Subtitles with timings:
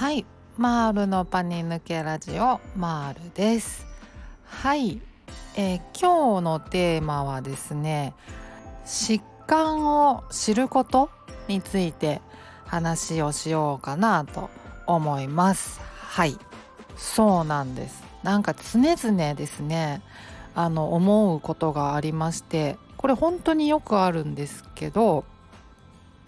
[0.00, 0.24] はい、
[0.56, 3.86] マールのパニ抜けラジオマールです。
[4.46, 4.98] はい、
[5.58, 8.14] えー、今日のテーマはですね
[8.86, 11.10] 疾患を知ること
[11.48, 12.22] について
[12.64, 14.48] 話をしようかなと
[14.86, 15.82] 思います。
[15.98, 16.38] はい。
[16.96, 18.02] そうなんです。
[18.22, 20.00] なんか常々ですね
[20.54, 25.26] あの思うことがありましてこれ本当によくあるんですけど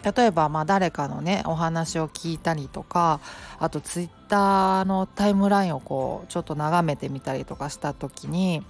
[0.05, 3.21] 例えばまあ誰かのねお話を聞いたりとか
[3.59, 8.65] あとツイッターのタイムラインをこうちょっと眺めてみたりとかした時に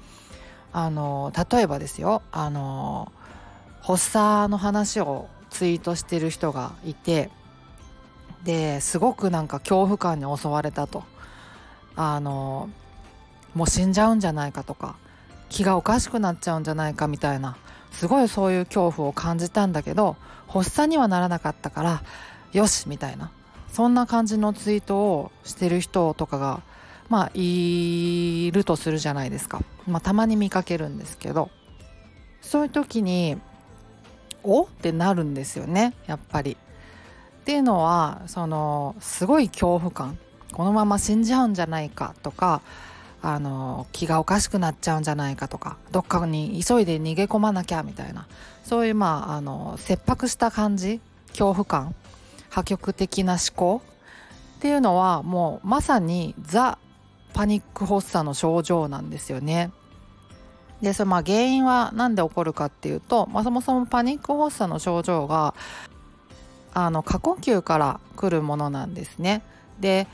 [0.72, 3.12] あの例えばですよあの
[3.80, 7.30] 発作の話をツイートしてる人がいて
[8.44, 11.04] ですごくなんか恐怖感に襲われたと。
[11.94, 12.70] あの
[13.54, 14.96] もう死んじゃうんじゃないかとか
[15.48, 17.56] 気がおかしくなっちゃうんじゃないかみたいな
[17.92, 20.16] すごいそういう恐怖を感じたんだけど
[20.48, 22.02] 発作にはならなかったから
[22.52, 23.30] よしみたいな
[23.70, 26.60] そんな感じのツイートをしてる人とかが
[27.08, 31.50] まあいるとするじゃないですか、まあ、たまに見かけるんですけど
[32.40, 33.38] そういう時に
[34.42, 34.64] お？
[34.64, 36.56] ってなるんですよねやっぱり。
[37.42, 40.18] っていうのはそのすごい恐怖感。
[40.52, 42.60] このまま死んじゃうんじゃないかとか
[43.22, 48.26] あの気がおかしくなっちゃうんじゃないかとかどっかに急いで逃げ込まなきゃみたいな
[48.64, 51.94] そういうまああの切迫した感じ恐怖感
[52.50, 53.82] 破局的な思考
[54.58, 56.78] っていうのはもうまさにザ・
[57.32, 59.72] パニック発作の症状なんですよね。
[60.82, 65.54] でそのまあ原因は何で起こるかっていうと、まあ、そもそもパニック発作の症状が
[66.74, 69.42] あの過呼吸から来るものなんですね。
[69.80, 70.08] で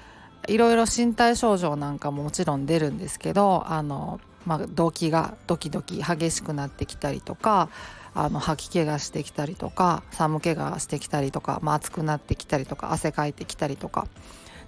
[0.48, 7.68] いろいろ身体症状なんかももちろん出るんですけどあの、まあ、動悸がドキドキ激しくなってきたりとか
[8.14, 14.08] あの吐き気がしてきたりとか寒気がしてきたりとか、まあ、暑くなってきたりとか汗かいてきたりとか。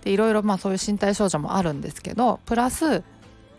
[0.04, 3.02] でいろいろまあそういう身体症状もあるんですけどプラス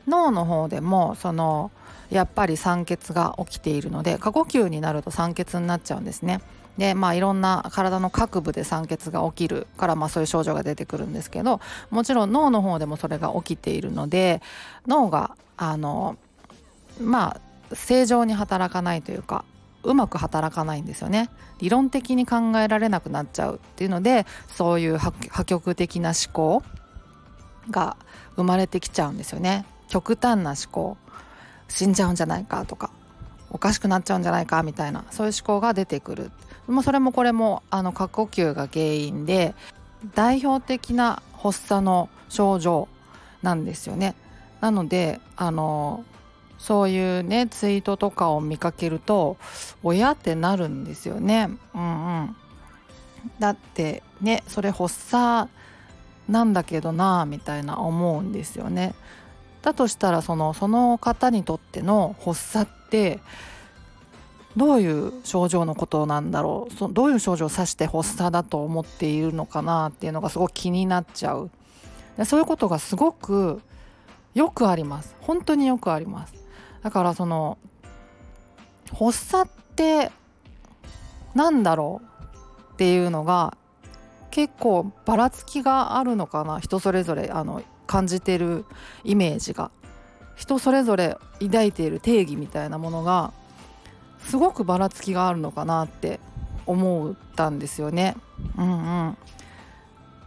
[0.08, 1.72] 脳の方でもその
[2.10, 6.42] やっぱり酸欠が起きているので過呼吸になると酸欠になっちゃうんですね。
[6.78, 14.42] でまあいろんな体の各部で酸欠が起きるからまあそういう症状が出てくるんですけどもちろん脳の方でもそれが起きているので
[14.88, 16.18] 脳があの
[17.00, 17.38] ま
[17.72, 19.44] あ正常に働かないというか
[19.84, 21.30] うまく働かないんですよね
[21.60, 25.12] 理論的に考えられなくなっちゃうっていうのでそういう破
[25.46, 26.64] 局的な思考
[27.70, 27.98] が
[28.36, 30.96] 生まれてきちゃうんですよね極端な思考
[31.68, 32.92] 死んじゃうんじゃないかとか
[33.50, 36.32] おかしくなっちゃうんじゃないかみたいなそういう思考が出てくる。
[36.68, 39.54] もうそれもこれもあの過呼吸が原因で
[40.16, 42.88] 代表的な発作の症状
[43.42, 44.16] なんですよね。
[44.62, 46.06] なのであの
[46.58, 49.36] そういうねツイートとかを見かけると
[49.84, 51.50] 親ってなるんですよね。
[51.76, 52.36] うんうん。
[53.40, 55.50] だってねそれ発作
[56.30, 58.96] なんだけどなみたいな思うんですよね。
[59.62, 63.20] だとしたらそのその方にとっての発作って
[64.58, 66.74] どういう症状のことなんだろう？
[66.74, 71.50] そどういう症状を指して発作だと思っているのかなっていうのがすごく気になっちゃう。
[72.18, 73.62] でそういうことがすごく
[74.34, 75.16] よくあります。
[75.22, 76.34] 本当によくあります。
[76.82, 77.58] だからその
[78.94, 80.12] 発作って
[81.34, 83.56] なんだろうっていうのが
[84.32, 86.60] 結構ばらつきがあるのかな。
[86.60, 88.64] 人それぞれあの感じてる
[89.04, 89.70] イメージが
[90.38, 93.34] 人それぞれ抱いている定義みたいなものが
[94.20, 96.22] すごくばらつきがあるのかなって
[96.66, 98.16] 思ったんですよね。
[98.58, 99.18] うんうん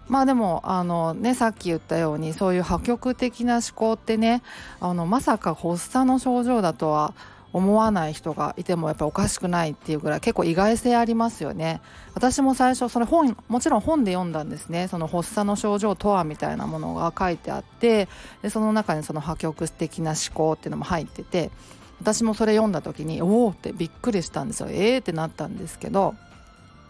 [0.07, 4.43] まあでもあのねさっき言ったようにそういう破局的な思考ってね
[4.79, 7.15] あのまさか発作の症状だとは
[7.55, 11.81] 思わない人がいてもやっぱおかしくないっていうぐらい結構意外性ありますよね。
[12.13, 14.89] 私も最初それ本もちろん本で読んだんですね。
[14.89, 18.09] その発作の症状とはみたいなものが書いてあって
[18.43, 21.53] でその中にその破局的な思考っていうのも入ってて
[22.01, 24.69] 私もそれ読んだ時におおってびっくりしたんですよ。
[24.71, 26.17] えーってなったんですけど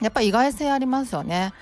[0.00, 1.52] やっぱ意外性ありますよね、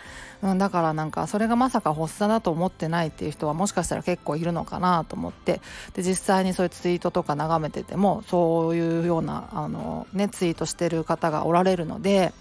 [0.42, 5.60] うん、だからなんかそれがまさか発作だと思ってないっていう人はもしかしたら結構いるのかなと思って。
[5.94, 12.32] で実際にそういうツイートとか眺めててもそういうようなあの、ね、ツイートしてる方がおられるので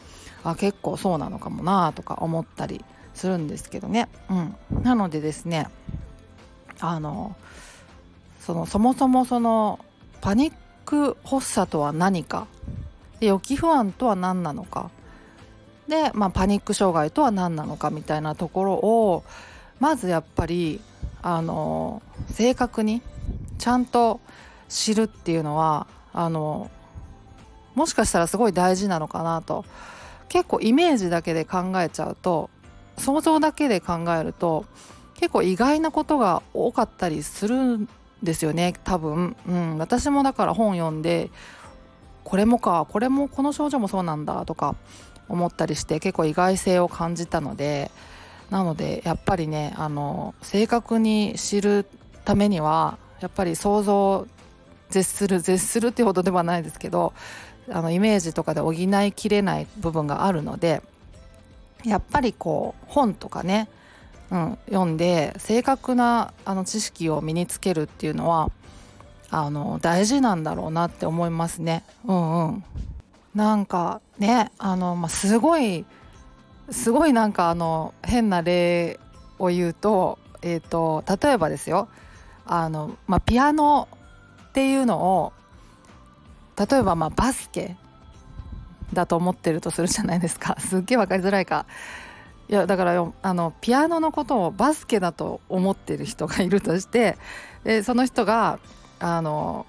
[0.44, 2.84] あ結構そうなのかもなとか思ったり
[3.14, 5.68] するんですけどね、うん、なのでですね
[6.80, 7.36] あの
[8.40, 9.80] そのそもそもその
[10.22, 10.54] パニッ
[10.86, 12.48] ク発作とは何か
[13.20, 14.90] で予期不安とは何なのか
[15.92, 19.24] で、まあ、パニック障害とは何なのかみたいなところを
[19.80, 20.80] まずやっぱり
[21.22, 22.02] あの
[22.32, 23.02] 正確に
[23.60, 24.22] ちゃんと
[24.70, 26.72] 知るっていうのはあの
[27.76, 29.66] もしかしたらすごい大事なのかなと。
[30.30, 32.50] 結構イメージだけで考えちゃうと
[32.98, 34.64] 想像だけで考えると
[35.16, 37.90] 結構意外なことが多かったりするん
[38.24, 41.30] ですよね多分、うん、私もだから本読んで
[42.24, 44.78] これもかこれもこの症状もそうなんだとか
[45.32, 47.92] 思ったりして結構意外性を感じたので
[48.50, 51.86] なのでやっぱりねあの正確に知る
[52.26, 54.28] ためにはやっぱり想像を
[54.90, 57.14] 絶する絶するっていうほどではないですけど
[57.70, 60.82] あのイメージとかで補いきれない部分があるので
[61.86, 63.70] やっぱりこう本とかね、
[64.30, 68.52] うん、読んで正確なあの知識を身につけるっていうのは
[69.30, 71.86] あの大事なんだろうなって思いますね。
[72.06, 72.64] うんうん、
[73.36, 75.86] なんかねあの、まあ、すごい
[76.70, 79.00] すごいなんかあの変な例
[79.40, 81.90] を言うと,、えーと、例えばですよ
[82.46, 83.88] あの、まあ、ピアノ
[84.50, 85.34] っていうのを
[86.58, 87.76] 例えばまあバスケ
[88.94, 90.56] だと思ってるとするじゃないですか。
[90.60, 91.66] すっげえ分かりづらいか。
[92.50, 97.18] いやだからあのピアノのことをバスケだと思ってる人がいるとして
[97.64, 98.60] でその人が
[99.00, 99.66] あの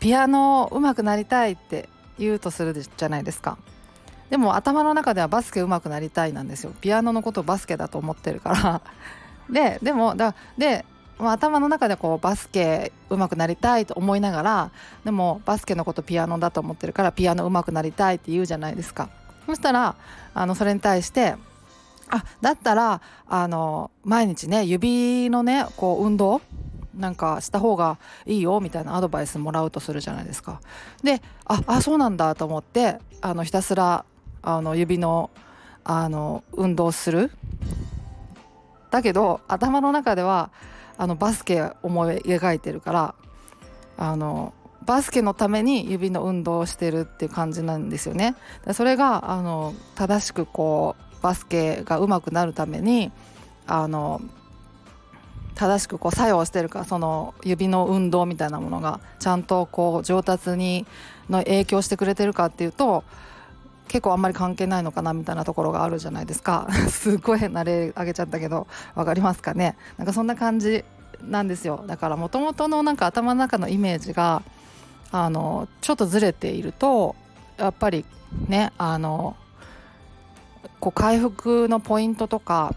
[0.00, 1.88] ピアノ上手くなりたいって
[2.18, 3.58] 言うとするじゃないですか。
[4.30, 6.72] でも頭の中ではバスケ上手くなりたいなんですよ。
[6.80, 8.80] ピアノのことバスケだと思ってるから。
[9.50, 10.84] ででもだで
[11.16, 14.70] まあ、頭の中でこうバスケ上手くなりたいと思いながら
[15.04, 19.10] でもバスケのことピアノだと思ってるからピアノ上手くなりたいって言うじゃないですか。
[19.46, 19.94] そしたら
[20.32, 21.36] あのそれに対して
[22.08, 26.40] あだったらあの毎日ね指のねこう運動
[26.96, 30.60] なんかした方がいいよみたいなアドバイスもらうとするじゃないですか。
[31.02, 34.04] でああそうなんだと思ってあのひたすら
[34.42, 35.30] あの指の
[35.84, 37.30] あの運動する
[38.90, 40.50] だけど頭の中では
[40.96, 43.14] あのバスケ思い描いてるから
[43.96, 44.54] あの
[44.86, 48.36] バスケのために指の運動をしてるっていう感じなんですよね。
[48.72, 53.10] それがあの正しくこうバスケが上手くなるために
[53.66, 54.20] あの
[55.54, 60.86] 正しくこう作用してるかその指の運動みたいなものがちゃんとこう上達に
[61.30, 63.04] の影響してくれてるかっていうと
[63.88, 66.68] 結構あんまり関係ないのかなみたいなところがあるじゃないですか。
[66.88, 69.76] すっごい変な例あげちゃったけど分かりますかね？
[69.98, 70.84] なんかそんな感じ
[71.22, 71.84] なんですよ。
[71.86, 74.42] だからもともとのなんか頭の中のイメージが
[75.12, 77.14] あのちょっとずれていると
[77.56, 78.04] やっぱり
[78.48, 79.36] ねあの
[80.80, 82.74] こう回復のポイントとか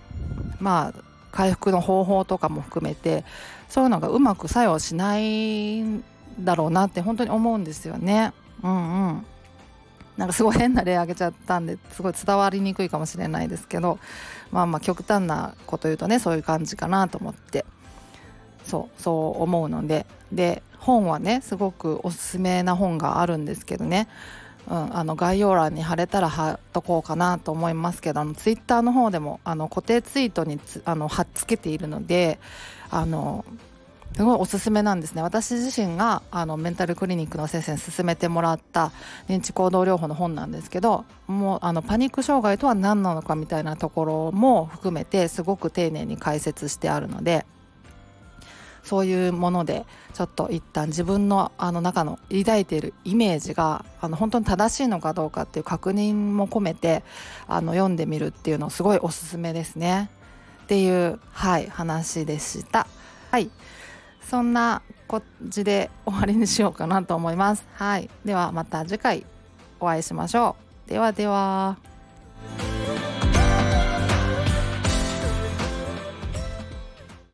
[0.59, 3.23] まあ回復の方法とかも含めて
[3.69, 6.03] そういうのがうまく作用しないん
[6.39, 8.33] だろうなって本当に思うんですよね。
[8.63, 9.25] うんうん。
[10.17, 13.99] なんかすごい変な例挙げちゃったんですごい伝わりにくいかもしれないですけど
[14.51, 17.65] まあまあ極端なこと言うとねそういう感じかなと思って。
[18.65, 20.05] そうそう思うので。
[20.31, 24.07] で本はねすごくおすすめな本があるんですけどね。
[24.69, 32.39] うん、あの概要欄に貼れたら貼っとこうかなと思いますけどあのツイッターの方でもあの固定ツイートにあの貼っつけているので
[32.91, 33.45] あの
[34.17, 35.21] すごいおすすめなんですね。
[35.21, 38.91] 私自身があのメンタルクリニックの先生に勧めてもらった
[39.29, 47.45] 認知行動療法の本なんですけどもうあのパニック障害とは何なのかみたいなところも含めてすごく丁寧に解説してあるので
[48.87, 57.03] そういうものでちょっと一旦自分のあの中の抱いているイメージがあの本当に正しいのかどうかっていう確認も込めて
[57.47, 60.09] あの読んでみるっていうのすごいおすすめですね。
[60.63, 62.87] っていうはい話でした。
[63.29, 63.49] はい。
[64.21, 67.65] そんな感じで終わりにしようかなと思います。
[67.73, 68.09] はい。
[68.23, 69.25] ではまた次回
[69.79, 70.55] お会いしましょ
[70.87, 70.89] う。
[70.89, 71.86] ではでは。